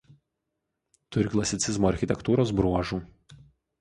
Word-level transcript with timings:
Turi 1.15 1.33
klasicizmo 1.35 1.91
architektūros 1.93 2.55
bruožų. 2.61 3.03